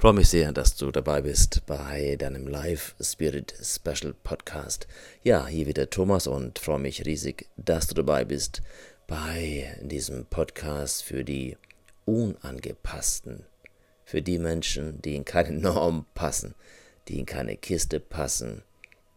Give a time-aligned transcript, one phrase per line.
[0.00, 4.88] freue mich sehr, dass du dabei bist bei deinem Live Spirit Special Podcast.
[5.22, 8.62] Ja, hier wieder Thomas und freue mich riesig, dass du dabei bist
[9.06, 11.58] bei diesem Podcast für die
[12.06, 13.44] Unangepassten,
[14.06, 16.54] für die Menschen, die in keine Norm passen,
[17.08, 18.62] die in keine Kiste passen,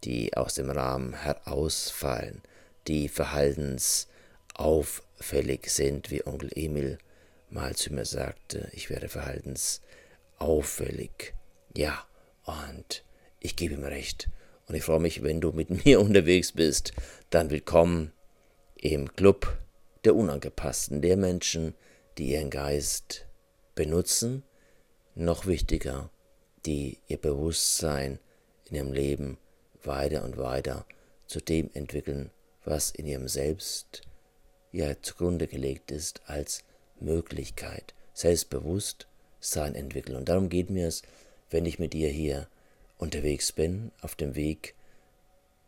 [0.04, 2.42] die aus dem Rahmen herausfallen,
[2.88, 6.98] die verhaltensauffällig sind, wie Onkel Emil
[7.48, 9.93] mal zu mir sagte, ich wäre verhaltensauffällig
[10.38, 11.34] auffällig.
[11.76, 12.06] Ja,
[12.44, 13.04] und
[13.40, 14.28] ich gebe ihm recht.
[14.66, 16.92] Und ich freue mich, wenn du mit mir unterwegs bist,
[17.30, 18.12] dann willkommen
[18.76, 19.58] im Club
[20.04, 21.74] der Unangepassten, der Menschen,
[22.18, 23.26] die ihren Geist
[23.74, 24.42] benutzen,
[25.14, 26.10] noch wichtiger,
[26.66, 28.18] die ihr Bewusstsein
[28.66, 29.38] in ihrem Leben
[29.82, 30.86] weiter und weiter
[31.26, 32.30] zu dem entwickeln,
[32.64, 34.02] was in ihrem Selbst
[34.72, 36.64] ja zugrunde gelegt ist als
[37.00, 39.06] Möglichkeit, selbstbewusst
[39.44, 40.16] sein entwickeln.
[40.16, 41.02] Und darum geht mir es,
[41.50, 42.48] wenn ich mit dir hier
[42.98, 44.74] unterwegs bin, auf dem Weg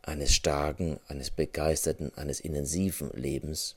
[0.03, 3.77] eines starken, eines begeisterten, eines intensiven Lebens,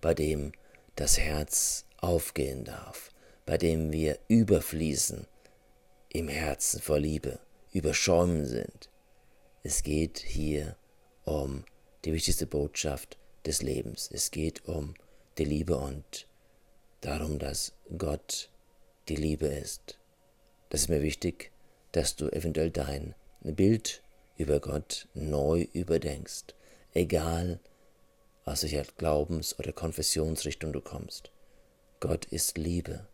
[0.00, 0.52] bei dem
[0.96, 3.10] das Herz aufgehen darf,
[3.46, 5.26] bei dem wir überfließen
[6.08, 7.38] im Herzen vor Liebe,
[7.72, 8.88] überschäumen sind.
[9.62, 10.76] Es geht hier
[11.24, 11.64] um
[12.04, 14.10] die wichtigste Botschaft des Lebens.
[14.12, 14.94] Es geht um
[15.38, 16.26] die Liebe und
[17.02, 18.50] darum, dass Gott
[19.10, 19.98] die Liebe ist.
[20.68, 21.50] Das ist mir wichtig,
[21.92, 24.04] dass du eventuell dein Bild
[24.36, 26.54] über Gott neu überdenkst,
[26.94, 27.58] egal
[28.44, 31.32] aus welcher Glaubens- oder Konfessionsrichtung du kommst.
[31.98, 33.08] Gott ist Liebe.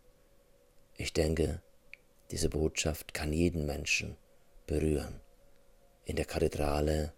[0.97, 1.63] Ich denke,
[2.31, 4.19] diese Botschaft kann jeden Menschen
[4.67, 5.21] berühren.
[6.05, 7.15] In der Kathedrale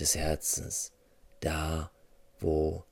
[0.00, 0.92] des Herzens,
[1.40, 1.90] da
[2.40, 2.84] wo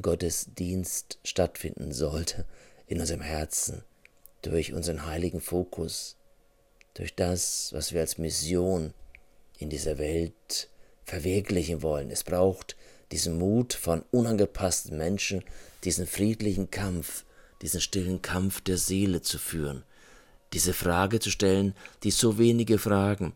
[0.00, 2.46] Gottesdienst stattfinden sollte,
[2.86, 3.84] in unserem Herzen,
[4.42, 6.16] durch unseren heiligen Fokus,
[6.94, 8.92] durch das, was wir als Mission
[9.58, 10.68] in dieser Welt
[11.04, 12.10] verwirklichen wollen.
[12.10, 12.76] Es braucht
[13.12, 15.44] diesen Mut von unangepassten Menschen,
[15.84, 17.24] diesen friedlichen Kampf,
[17.60, 19.84] diesen stillen Kampf der Seele zu führen,
[20.52, 23.34] diese Frage zu stellen, die so wenige Fragen,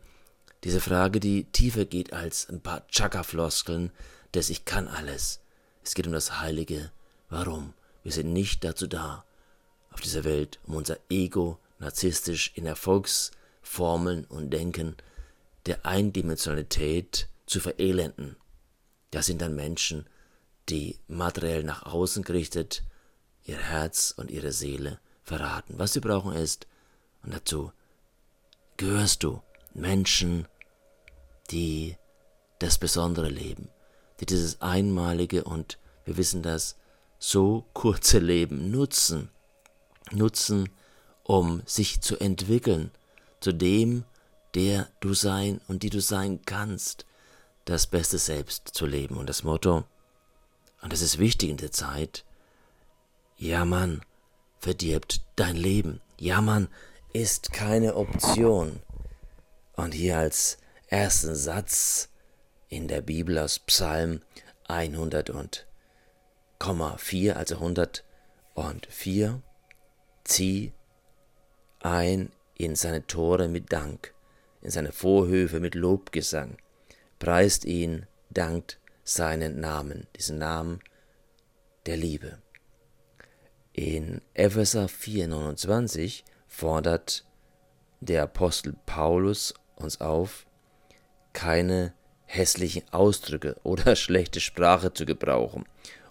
[0.65, 3.93] diese Frage, die tiefer geht als ein paar Chaka-Floskeln
[4.35, 5.41] des Ich kann alles.
[5.85, 6.91] Es geht um das Heilige.
[7.29, 7.75] Warum?
[8.03, 9.25] Wir sind nicht dazu da,
[9.97, 14.95] auf dieser Welt, um unser Ego narzisstisch in Erfolgsformeln und Denken
[15.65, 18.37] der Eindimensionalität zu verelenden.
[19.11, 20.07] Das sind dann Menschen,
[20.69, 22.83] die materiell nach außen gerichtet
[23.45, 25.79] ihr Herz und ihre Seele verraten.
[25.79, 26.67] Was sie brauchen ist,
[27.23, 27.73] und dazu
[28.77, 29.41] gehörst du,
[29.73, 30.47] Menschen,
[31.51, 31.97] die
[32.59, 33.71] das Besondere leben,
[34.21, 36.77] die dieses einmalige und wir wissen das,
[37.19, 39.31] so kurze Leben nutzen,
[40.13, 40.69] nutzen,
[41.23, 42.91] um sich zu entwickeln
[43.41, 44.05] zu dem,
[44.55, 47.05] der du sein und die du sein kannst,
[47.65, 49.17] das beste Selbst zu leben.
[49.17, 49.85] Und das Motto,
[50.83, 52.25] und das ist wichtig in der Zeit,
[53.37, 54.03] ja Mann,
[54.59, 56.01] verdirbt dein Leben.
[56.19, 56.69] Ja Mann,
[57.13, 58.81] ist keine Option.
[59.75, 62.09] Und hier als ersten Satz
[62.69, 64.23] in der Bibel aus Psalm
[64.69, 65.67] 100 und
[66.59, 69.43] Komma 4, also 104,
[70.27, 70.73] Zieh
[71.81, 74.13] ein in seine Tore mit Dank,
[74.61, 76.57] in seine Vorhöfe mit Lobgesang,
[77.19, 80.81] preist ihn, dankt seinen Namen, diesen Namen
[81.87, 82.39] der Liebe.
[83.73, 87.25] In Epheser 4,29 fordert
[88.01, 90.47] der Apostel Paulus uns auf,
[91.35, 91.93] keine
[92.25, 95.67] hässlichen Ausdrücke oder schlechte Sprache zu gebrauchen.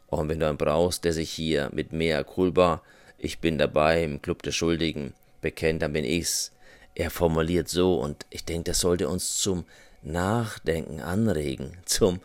[0.08, 2.82] Und wenn du einen brauchst, der sich hier mit mehr Kulba
[3.18, 6.52] ich bin dabei im Club der Schuldigen, bekennt, dann bin ich's.
[6.96, 9.66] Er formuliert so und ich denke, das sollte uns zum
[10.02, 12.22] Nachdenken anregen, zum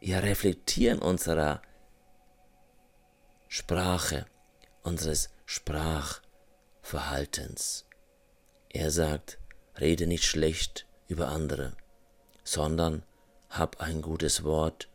[0.00, 1.60] ja, Reflektieren unserer
[3.48, 4.24] Sprache,
[4.82, 7.84] unseres Sprachverhaltens.
[8.70, 9.38] Er sagt,
[9.78, 11.76] rede nicht schlecht über andere,
[12.44, 13.02] sondern
[13.48, 14.88] hab ein gutes Wort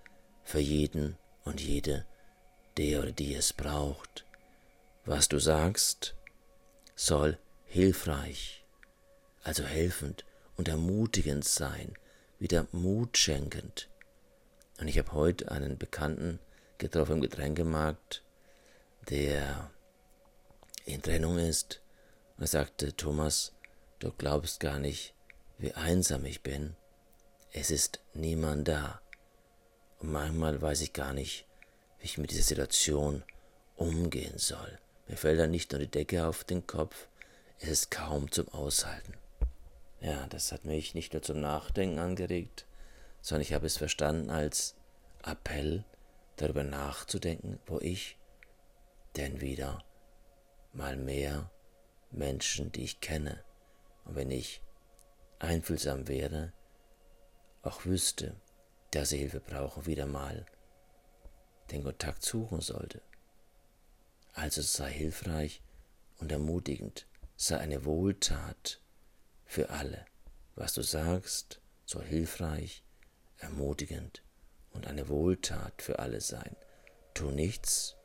[0.44, 2.06] für jeden und jede,
[2.78, 4.25] der oder die es braucht.
[5.07, 6.16] Was du sagst,
[6.96, 8.66] soll hilfreich,
[9.44, 10.25] also helfend
[10.57, 11.94] und ermutigend sein,
[12.40, 13.88] wieder Mut schenkend.
[14.80, 16.40] Und ich habe heute einen Bekannten
[16.80, 18.24] getroffen im Getränkemarkt,
[19.07, 19.69] der
[20.86, 21.81] in Trennung ist.
[22.40, 23.54] Er sagte, Thomas,
[24.00, 25.13] du glaubst gar nicht,
[25.60, 26.75] wie einsam ich bin.
[27.54, 29.02] Es ist niemand da.
[30.00, 31.46] Und manchmal weiß ich gar nicht,
[32.00, 33.24] wie ich mit dieser Situation
[33.75, 34.80] umgehen soll.
[35.07, 37.07] Mir fällt dann nicht nur die Decke auf den Kopf,
[37.60, 39.13] es ist kaum zum Aushalten.
[40.02, 42.66] Ja, das hat mich nicht nur zum Nachdenken angeregt,
[43.22, 44.75] sondern ich habe es verstanden als
[45.24, 45.84] Appell,
[46.38, 48.18] darüber nachzudenken, wo ich
[49.16, 49.84] denn wieder
[50.74, 51.50] mal mehr
[52.12, 53.44] Menschen, die ich kenne,
[54.04, 54.62] und wenn ich
[55.40, 56.54] einfühlsam wäre,
[57.62, 58.36] auch wüsste,
[58.92, 60.46] dass sie Hilfe brauchen, wieder mal
[61.72, 63.02] den Kontakt suchen sollte.
[64.36, 65.62] Also sei hilfreich
[66.20, 68.82] und ermutigend, sei eine Wohltat
[69.46, 70.06] für alle.
[70.56, 72.84] Was du sagst, soll hilfreich,
[73.38, 74.24] ermutigend
[74.72, 76.58] und eine Wohltat für alle sein.
[77.14, 77.96] Tu nichts,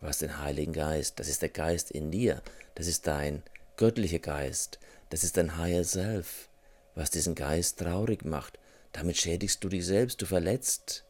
[0.00, 2.42] was den Heiligen Geist, das ist der Geist in dir,
[2.74, 3.44] das ist dein
[3.76, 4.80] göttlicher Geist,
[5.10, 6.50] das ist dein Higher Self,
[6.96, 8.58] was diesen Geist traurig macht.
[8.90, 11.04] Damit schädigst du dich selbst, du verletzt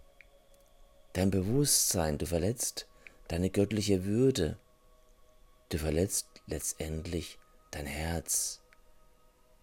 [1.15, 2.87] dein Bewusstsein, du verletzt
[3.29, 4.59] deine göttliche Würde,
[5.69, 7.39] du verletzt letztendlich
[7.71, 8.61] dein Herz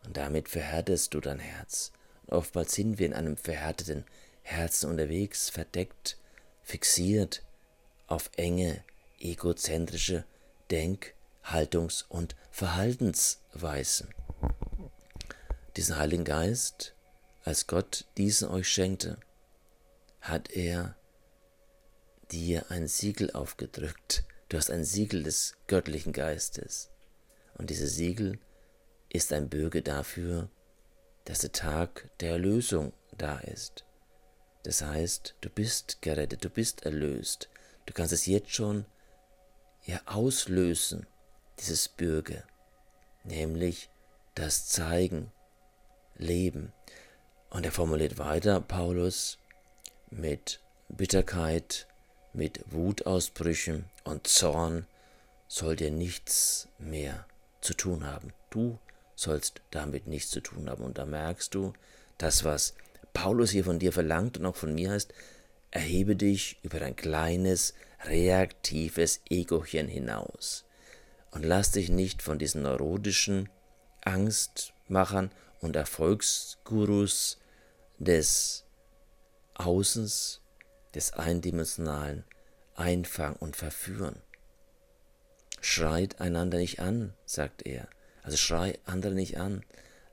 [0.05, 1.91] und damit verhärtest du dein Herz.
[2.25, 4.05] Und oftmals sind wir in einem verhärteten
[4.41, 6.17] Herzen unterwegs, verdeckt,
[6.63, 7.43] fixiert
[8.07, 8.83] auf enge,
[9.19, 10.25] egozentrische
[10.71, 11.13] Denk-,
[11.43, 14.13] Haltungs- und Verhaltensweisen.
[15.75, 16.95] Diesen Heiligen Geist,
[17.43, 19.17] als Gott diesen euch schenkte,
[20.21, 20.95] hat er
[22.31, 24.23] dir ein Siegel aufgedrückt.
[24.49, 26.89] Du hast ein Siegel des göttlichen Geistes.
[27.57, 28.39] Und dieses Siegel
[29.09, 30.49] ist ein Bürger dafür,
[31.25, 33.85] dass der Tag der Erlösung da ist.
[34.63, 37.49] Das heißt, du bist gerettet, du bist erlöst.
[37.85, 38.85] Du kannst es jetzt schon
[39.85, 41.07] ja auslösen,
[41.59, 42.43] dieses Bürger,
[43.23, 43.89] nämlich
[44.35, 45.31] das Zeigen,
[46.15, 46.73] Leben.
[47.49, 49.39] Und er formuliert weiter, Paulus,
[50.09, 51.87] mit Bitterkeit,
[52.33, 54.85] mit Wutausbrüchen und Zorn
[55.47, 57.25] soll dir nichts mehr
[57.61, 58.33] zu tun haben.
[58.49, 58.77] Du
[59.15, 60.83] sollst damit nichts zu tun haben.
[60.83, 61.73] Und da merkst du,
[62.17, 62.75] das, was
[63.13, 65.13] Paulus hier von dir verlangt und auch von mir heißt,
[65.71, 67.73] erhebe dich über dein kleines,
[68.05, 70.65] reaktives Egochen hinaus
[71.31, 73.49] und lass dich nicht von diesen neurotischen
[74.01, 77.37] Angstmachern und Erfolgsgurus
[77.97, 78.63] des
[79.55, 80.41] Außens,
[80.95, 82.23] des Eindimensionalen
[82.75, 84.21] einfangen und verführen.
[85.61, 87.87] Schreit einander nicht an, sagt er.
[88.23, 89.65] Also schrei andere nicht an,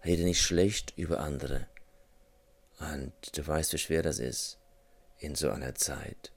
[0.05, 1.67] rede nicht schlecht über andere.
[2.79, 4.59] Und du weißt, wie schwer das ist
[5.19, 6.33] in so einer Zeit.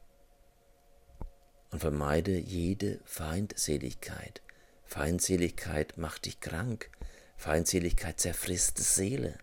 [1.71, 4.41] Und vermeide jede Feindseligkeit.
[4.85, 6.89] Feindseligkeit macht dich krank.
[7.37, 9.37] Feindseligkeit zerfrisst die Seele.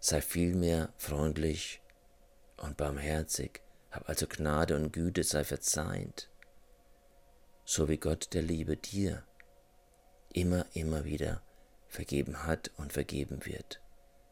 [0.00, 1.81] Sei vielmehr freundlich
[2.62, 3.60] und barmherzig,
[3.90, 6.30] hab also Gnade und Güte, sei verzeihend,
[7.64, 9.24] so wie Gott der Liebe dir
[10.32, 11.42] immer, immer wieder
[11.88, 13.82] vergeben hat und vergeben wird,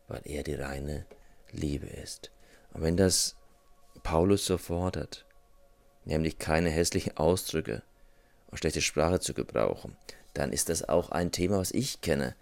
[0.08, 1.06] weil er die reine
[1.50, 2.30] Liebe ist.
[2.72, 3.36] Und wenn das
[4.02, 5.26] Paulus so fordert,
[6.04, 7.82] nämlich keine hässlichen Ausdrücke
[8.46, 9.96] und schlechte Sprache zu gebrauchen,
[10.32, 12.34] dann ist das auch ein Thema, was ich kenne.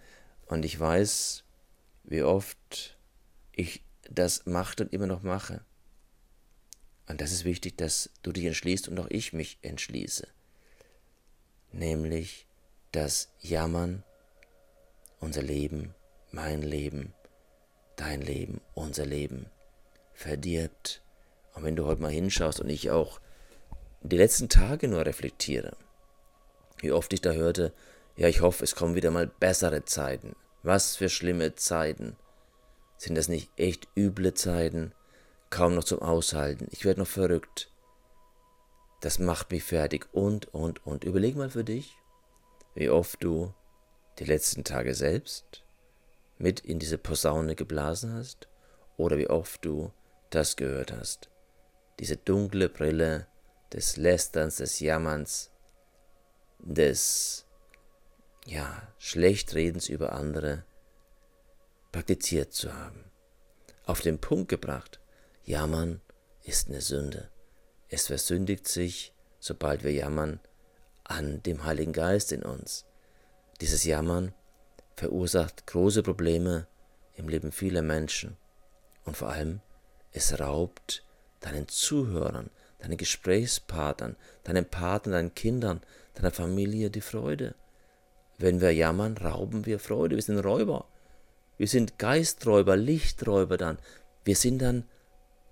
[0.45, 1.43] Und ich weiß,
[2.03, 2.97] wie oft
[3.51, 5.65] ich das machte und immer noch mache.
[7.09, 10.27] Und das ist wichtig, dass du dich entschließt und auch ich mich entschließe.
[11.71, 12.45] Nämlich
[12.91, 14.03] das Jammern,
[15.19, 15.95] unser Leben,
[16.31, 17.13] mein Leben,
[17.95, 19.47] dein Leben, unser Leben
[20.13, 21.01] verdirbt.
[21.55, 23.19] Und wenn du heute mal hinschaust und ich auch
[24.03, 25.75] die letzten Tage nur reflektiere,
[26.77, 27.73] wie oft ich da hörte,
[28.17, 30.35] ja, ich hoffe, es kommen wieder mal bessere Zeiten.
[30.61, 32.17] Was für schlimme Zeiten.
[32.97, 34.93] Sind das nicht echt üble Zeiten?
[35.49, 36.67] Kaum noch zum Aushalten.
[36.71, 37.71] Ich werde noch verrückt.
[39.01, 41.03] Das macht mich fertig und, und, und.
[41.03, 41.95] Überleg mal für dich,
[42.75, 43.53] wie oft du
[44.19, 45.63] die letzten Tage selbst
[46.37, 48.47] mit in diese Posaune geblasen hast
[48.97, 49.91] oder wie oft du
[50.29, 51.29] das gehört hast.
[51.99, 53.27] Diese dunkle Brille
[53.73, 55.51] des Lästerns, des Jammerns,
[56.59, 57.45] des
[58.45, 60.63] ja, Schlechtredens über andere
[61.91, 63.03] praktiziert zu haben.
[63.85, 64.99] Auf den Punkt gebracht,
[65.49, 65.99] Jammern
[66.43, 67.27] ist eine Sünde.
[67.87, 70.39] Es versündigt sich, sobald wir jammern,
[71.03, 72.85] an dem Heiligen Geist in uns.
[73.59, 74.31] Dieses Jammern
[74.95, 76.67] verursacht große Probleme
[77.15, 78.37] im Leben vieler Menschen
[79.05, 79.61] und vor allem
[80.11, 81.03] es raubt
[81.39, 85.81] deinen Zuhörern, deinen Gesprächspartnern, deinen Partnern, deinen Kindern,
[86.13, 87.55] deiner Familie die Freude.
[88.37, 90.15] Wenn wir jammern, rauben wir Freude.
[90.15, 90.85] Wir sind Räuber.
[91.57, 93.79] Wir sind Geisträuber, Lichträuber dann.
[94.23, 94.83] Wir sind dann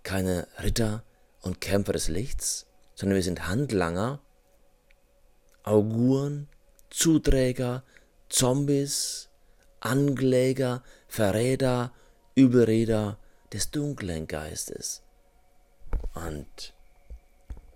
[0.08, 1.04] keine Ritter
[1.42, 4.22] und Kämpfer des Lichts, sondern wir sind Handlanger
[5.64, 6.48] Auguren,
[6.90, 7.84] Zuträger
[8.30, 9.28] Zombies,
[9.82, 11.92] Ankläger, Verräter,
[12.36, 13.20] Überreder
[13.52, 15.04] des dunklen Geistes.
[16.14, 16.74] Und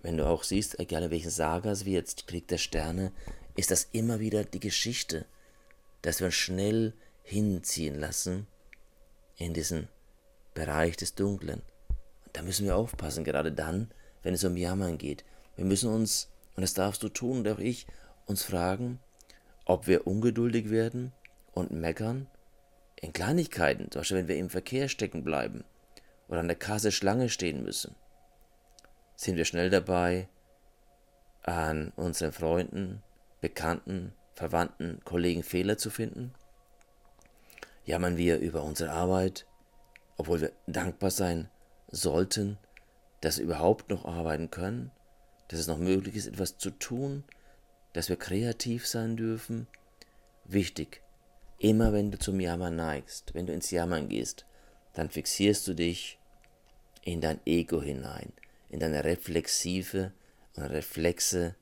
[0.00, 3.12] wenn du auch siehst, egal in welchen Sagas wie jetzt Krieg der Sterne,
[3.56, 5.26] ist das immer wieder die Geschichte,
[6.00, 8.46] dass wir uns schnell hinziehen lassen
[9.36, 9.88] in diesen
[10.54, 11.60] Bereich des Dunklen.
[12.32, 13.90] Da müssen wir aufpassen, gerade dann,
[14.22, 15.24] wenn es um Jammern geht.
[15.56, 17.86] Wir müssen uns, und das darfst du tun, und auch ich,
[18.26, 19.00] uns fragen,
[19.64, 21.12] ob wir ungeduldig werden
[21.52, 22.26] und meckern
[23.00, 25.64] in Kleinigkeiten, zum Beispiel wenn wir im Verkehr stecken bleiben
[26.28, 27.94] oder an der Kasse Schlange stehen müssen.
[29.16, 30.28] Sind wir schnell dabei,
[31.42, 33.02] an unseren Freunden,
[33.40, 36.32] Bekannten, Verwandten, Kollegen Fehler zu finden?
[37.84, 39.46] Jammern wir über unsere Arbeit,
[40.16, 41.50] obwohl wir dankbar sein
[41.92, 42.58] sollten,
[43.20, 44.90] dass wir überhaupt noch arbeiten können,
[45.48, 47.22] dass es noch möglich ist, etwas zu tun,
[47.92, 49.68] dass wir kreativ sein dürfen.
[50.44, 51.02] Wichtig,
[51.58, 54.46] immer wenn du zum Jammern neigst, wenn du ins Jammern gehst,
[54.94, 56.18] dann fixierst du dich
[57.04, 58.32] in dein Ego hinein,
[58.70, 60.12] in deine reflexive
[60.56, 61.54] und Reflexe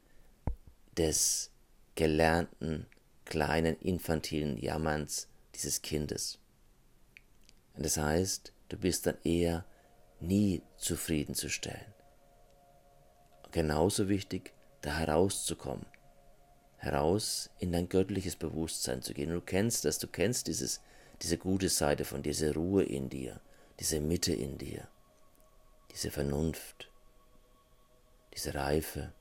[0.97, 1.51] des
[1.95, 2.87] gelernten,
[3.25, 6.39] kleinen, infantilen Jammerns dieses Kindes.
[7.77, 9.65] Das heißt, du bist dann eher
[10.21, 11.95] nie zufriedenzustellen.
[13.53, 15.87] Genauso wichtig, da herauszukommen,
[16.77, 19.31] heraus in dein göttliches Bewusstsein zu gehen.
[19.31, 20.81] Du kennst das, du kennst dieses,
[21.21, 23.41] diese gute Seite von dieser Ruhe in dir,
[23.79, 24.89] diese Mitte in dir,
[25.91, 26.91] diese Vernunft,
[28.35, 29.13] diese Reife,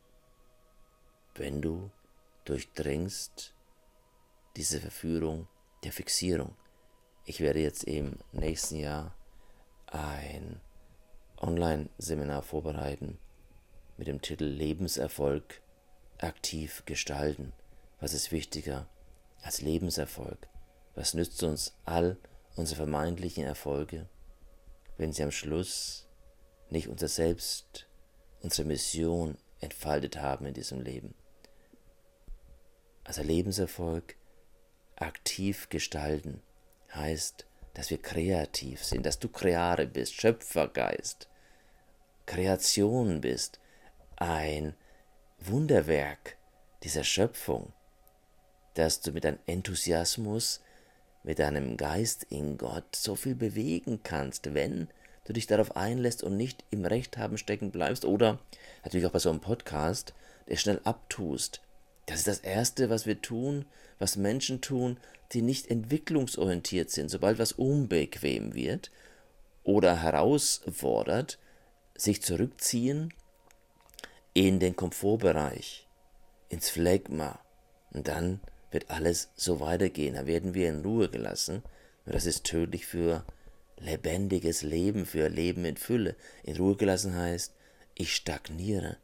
[1.35, 1.89] wenn du
[2.45, 3.53] durchdringst
[4.55, 5.47] diese Verführung
[5.83, 6.55] der Fixierung.
[7.25, 9.15] Ich werde jetzt im nächsten Jahr
[9.87, 10.61] ein
[11.39, 13.17] Online-Seminar vorbereiten
[13.97, 15.61] mit dem Titel Lebenserfolg
[16.17, 17.53] aktiv gestalten.
[17.99, 18.87] Was ist wichtiger
[19.41, 20.47] als Lebenserfolg?
[20.95, 22.17] Was nützt uns all
[22.55, 24.09] unsere vermeintlichen Erfolge,
[24.97, 26.07] wenn sie am Schluss
[26.69, 27.87] nicht unser Selbst,
[28.41, 31.13] unsere Mission entfaltet haben in diesem Leben?
[33.03, 34.15] Also Lebenserfolg
[34.95, 36.41] aktiv gestalten
[36.93, 41.27] heißt, dass wir kreativ sind, dass du Kreare bist, Schöpfergeist,
[42.25, 43.59] Kreation bist,
[44.17, 44.75] ein
[45.39, 46.37] Wunderwerk
[46.83, 47.73] dieser Schöpfung,
[48.73, 50.61] dass du mit deinem Enthusiasmus,
[51.23, 54.89] mit deinem Geist in Gott so viel bewegen kannst, wenn
[55.25, 58.39] du dich darauf einlässt und nicht im Rechthaben stecken bleibst oder
[58.83, 60.13] natürlich auch bei so einem Podcast,
[60.47, 61.61] der schnell abtust.
[62.09, 63.65] Das ist das Erste, was wir tun,
[63.99, 64.97] was Menschen tun,
[65.31, 67.09] die nicht entwicklungsorientiert sind.
[67.09, 68.89] Sobald was unbequem wird
[69.63, 71.37] oder herausfordert,
[71.93, 73.13] sich zurückziehen
[74.33, 75.87] in den Komfortbereich,
[76.49, 77.39] ins Phlegma.
[77.91, 78.39] Und dann
[78.71, 80.15] wird alles so weitergehen.
[80.15, 81.61] Da werden wir in Ruhe gelassen.
[82.07, 83.23] Und das ist tödlich für
[83.77, 86.15] lebendiges Leben, für Leben in Fülle.
[86.41, 87.53] In Ruhe gelassen heißt,
[87.93, 88.97] ich stagniere.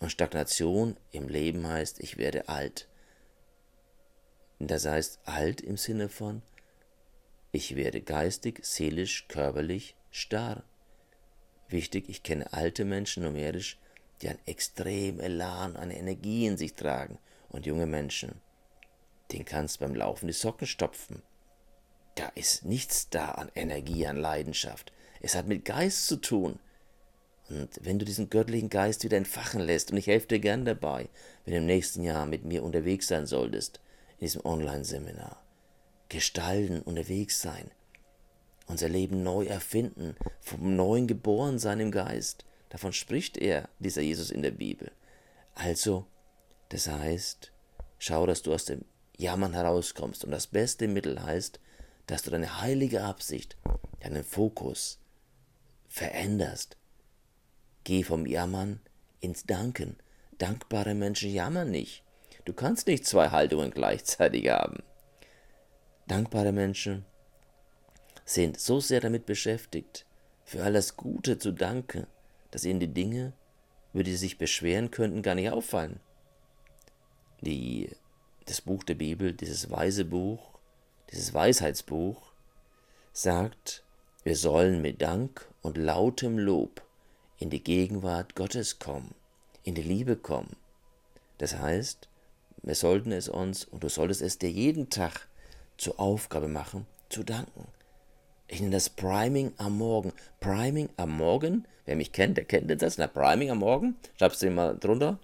[0.00, 2.88] Und Stagnation im Leben heißt, ich werde alt.
[4.58, 6.42] Das heißt alt im Sinne von,
[7.52, 10.64] ich werde geistig, seelisch, körperlich starr.
[11.68, 13.78] Wichtig, ich kenne alte Menschen numerisch,
[14.20, 17.18] die einen extrem Elan, eine Energie in sich tragen.
[17.48, 18.40] Und junge Menschen,
[19.30, 21.22] den kannst beim Laufen die Socken stopfen.
[22.16, 24.92] Da ist nichts da an Energie, an Leidenschaft.
[25.20, 26.58] Es hat mit Geist zu tun.
[27.50, 31.08] Und wenn du diesen göttlichen Geist wieder entfachen lässt, und ich helfe dir gern dabei,
[31.44, 33.80] wenn du im nächsten Jahr mit mir unterwegs sein solltest,
[34.18, 35.42] in diesem Online-Seminar,
[36.08, 37.70] gestalten, unterwegs sein,
[38.66, 44.42] unser Leben neu erfinden, vom neuen Geborensein im Geist, Davon spricht er, dieser Jesus in
[44.42, 44.90] der Bibel.
[45.54, 46.06] Also,
[46.70, 47.52] das heißt,
[48.00, 48.84] schau, dass du aus dem
[49.16, 50.24] Jammern herauskommst.
[50.24, 51.60] Und das beste Mittel heißt,
[52.08, 53.56] dass du deine heilige Absicht,
[54.00, 54.98] deinen Fokus
[55.88, 56.76] veränderst.
[57.84, 58.80] Geh vom Jammern
[59.20, 59.96] ins Danken.
[60.38, 62.02] Dankbare Menschen jammern nicht.
[62.46, 64.82] Du kannst nicht zwei Haltungen gleichzeitig haben.
[66.06, 67.04] Dankbare Menschen
[68.24, 70.06] sind so sehr damit beschäftigt,
[70.44, 72.06] für alles Gute zu danken,
[72.50, 73.32] dass ihnen die Dinge,
[73.92, 76.00] über die sie sich beschweren könnten, gar nicht auffallen.
[77.42, 77.90] Die,
[78.46, 80.58] das Buch der Bibel, dieses weise Buch,
[81.10, 82.32] dieses Weisheitsbuch,
[83.12, 83.84] sagt,
[84.22, 86.82] wir sollen mit Dank und lautem Lob
[87.38, 89.14] in die Gegenwart Gottes kommen,
[89.62, 90.56] in die Liebe kommen.
[91.38, 92.08] Das heißt,
[92.62, 95.28] wir sollten es uns, und du solltest es dir jeden Tag
[95.76, 97.66] zur Aufgabe machen, zu danken.
[98.46, 100.12] Ich nenne das Priming am Morgen.
[100.40, 102.98] Priming am Morgen, wer mich kennt, der kennt das.
[102.98, 105.18] Na, Priming am Morgen, schreibst du mal drunter,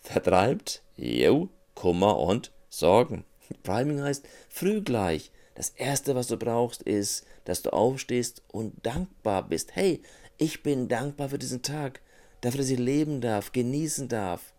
[0.00, 3.24] vertreibt, jo, Kummer und Sorgen.
[3.62, 5.30] Priming heißt früh gleich.
[5.54, 9.76] Das Erste, was du brauchst, ist, dass du aufstehst und dankbar bist.
[9.76, 10.00] Hey,
[10.42, 12.00] ich bin dankbar für diesen Tag,
[12.40, 14.52] dafür, dass ich leben darf, genießen darf,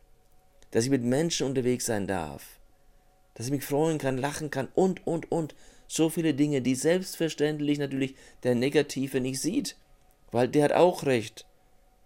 [0.72, 2.58] dass ich mit Menschen unterwegs sein darf,
[3.34, 5.56] dass ich mich freuen kann, lachen kann und, und, und.
[5.88, 9.76] So viele Dinge, die selbstverständlich natürlich der Negative nicht sieht,
[10.32, 11.46] weil der hat auch recht.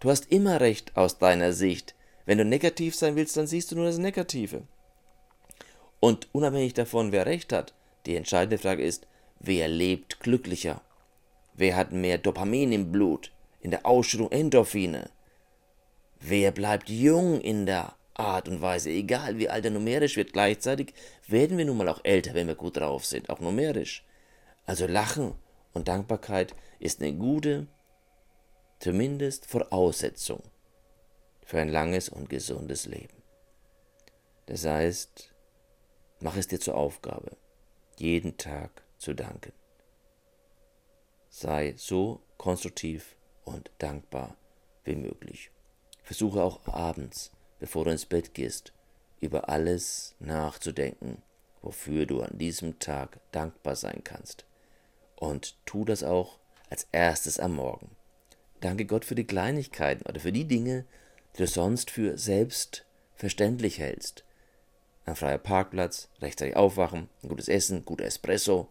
[0.00, 1.94] Du hast immer recht aus deiner Sicht.
[2.26, 4.64] Wenn du negativ sein willst, dann siehst du nur das Negative.
[6.00, 7.74] Und unabhängig davon, wer recht hat,
[8.06, 9.06] die entscheidende Frage ist,
[9.38, 10.82] wer lebt glücklicher?
[11.54, 15.10] Wer hat mehr Dopamin im Blut, in der Ausschüttung Endorphine?
[16.20, 20.92] Wer bleibt jung in der Art und Weise, egal wie alt er numerisch wird, gleichzeitig
[21.28, 24.04] werden wir nun mal auch älter, wenn wir gut drauf sind, auch numerisch.
[24.66, 25.34] Also Lachen
[25.72, 27.68] und Dankbarkeit ist eine gute,
[28.80, 30.42] zumindest Voraussetzung
[31.44, 33.22] für ein langes und gesundes Leben.
[34.46, 35.32] Das heißt,
[36.20, 37.36] mach es dir zur Aufgabe,
[37.98, 39.52] jeden Tag zu danken.
[41.28, 43.14] Sei so konstruktiv
[43.48, 44.36] und dankbar
[44.84, 45.50] wie möglich.
[46.02, 48.72] Versuche auch abends, bevor du ins Bett gehst,
[49.20, 51.22] über alles nachzudenken,
[51.62, 54.44] wofür du an diesem Tag dankbar sein kannst.
[55.16, 56.38] Und tu das auch
[56.70, 57.90] als erstes am Morgen.
[58.60, 60.84] Danke Gott für die Kleinigkeiten oder für die Dinge,
[61.34, 64.24] die du sonst für selbstverständlich hältst
[65.08, 68.68] ein freier Parkplatz, rechtzeitig aufwachen, ein gutes Essen, guter Espresso,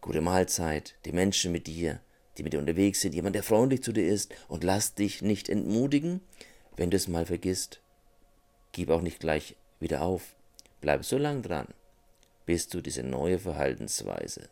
[0.00, 2.00] gute Mahlzeit, die Menschen mit dir,
[2.38, 5.48] die mit dir unterwegs sind, jemand, der freundlich zu dir ist und lass dich nicht
[5.48, 6.20] entmutigen,
[6.76, 7.80] wenn du es mal vergisst.
[8.72, 10.36] Gib auch nicht gleich wieder auf.
[10.80, 11.66] Bleib so lang dran,
[12.46, 14.48] bis du diese neue Verhaltensweise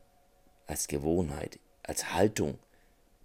[0.66, 2.58] als Gewohnheit, als Haltung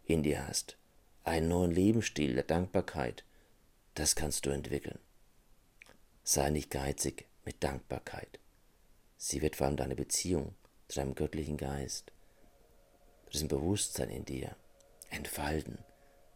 [0.06, 0.78] in dir hast.
[1.24, 3.24] Einen neuen Lebensstil der Dankbarkeit,
[3.96, 5.00] das kannst du entwickeln.
[6.24, 8.40] Sei nicht geizig, mit Dankbarkeit.
[9.18, 10.56] Sie wird vor allem deine Beziehung
[10.88, 12.12] zu deinem göttlichen Geist,
[13.34, 14.56] diesem Bewusstsein in dir
[15.10, 15.78] entfalten.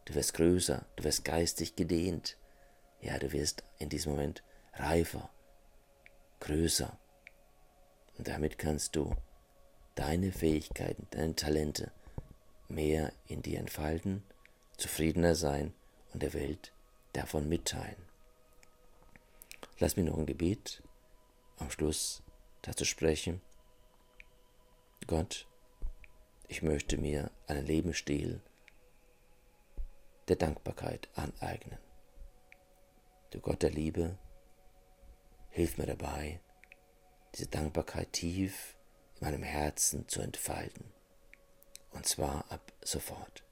[0.04, 2.36] Du wirst größer, du wirst geistig gedehnt.
[3.00, 4.42] Ja, du wirst in diesem Moment
[4.74, 5.30] reifer,
[6.40, 6.98] größer.
[8.16, 9.14] Und damit kannst du
[9.94, 11.92] deine Fähigkeiten, deine Talente
[12.68, 14.22] mehr in dir entfalten,
[14.76, 15.74] zufriedener sein
[16.12, 16.72] und der Welt
[17.12, 17.96] davon mitteilen.
[19.78, 20.82] Lass mich noch ein Gebet
[21.58, 22.22] am Schluss
[22.62, 23.40] dazu sprechen,
[25.06, 25.46] Gott,
[26.48, 28.40] ich möchte mir einen Lebensstil
[30.28, 31.78] der Dankbarkeit aneignen.
[33.30, 34.18] Du Gott der Liebe,
[35.50, 36.40] hilf mir dabei,
[37.34, 38.76] diese Dankbarkeit tief
[39.16, 40.92] in meinem Herzen zu entfalten.
[41.90, 43.44] Und zwar ab sofort.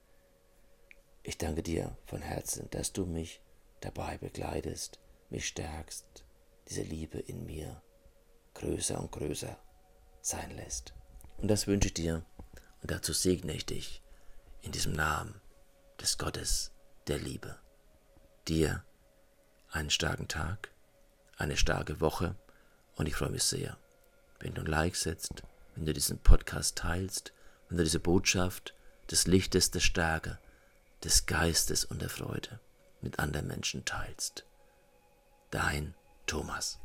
[1.22, 3.40] Ich danke dir von Herzen, dass du mich
[3.80, 6.24] dabei begleitest, mich stärkst,
[6.68, 7.82] diese Liebe in mir
[8.54, 9.58] größer und größer
[10.20, 10.94] sein lässt.
[11.38, 12.24] Und das wünsche ich dir
[12.84, 14.02] und dazu segne ich dich
[14.60, 15.40] in diesem Namen
[16.02, 16.70] des Gottes
[17.06, 17.58] der Liebe.
[18.46, 18.84] Dir
[19.70, 20.70] einen starken Tag,
[21.38, 22.36] eine starke Woche
[22.96, 23.78] und ich freue mich sehr,
[24.38, 25.44] wenn du ein Like setzt,
[25.74, 27.32] wenn du diesen Podcast teilst,
[27.70, 28.74] wenn du diese Botschaft
[29.10, 30.38] des Lichtes, der Stärke,
[31.02, 32.60] des Geistes und der Freude
[33.00, 34.44] mit anderen Menschen teilst.
[35.50, 35.94] Dein
[36.26, 36.80] Thomas.